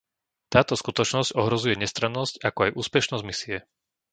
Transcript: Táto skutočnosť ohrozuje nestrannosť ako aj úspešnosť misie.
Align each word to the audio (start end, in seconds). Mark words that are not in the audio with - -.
Táto 0.53 0.73
skutočnosť 0.81 1.35
ohrozuje 1.41 1.75
nestrannosť 1.83 2.33
ako 2.47 2.59
aj 2.65 2.73
úspešnosť 2.81 3.21
misie. 3.29 3.57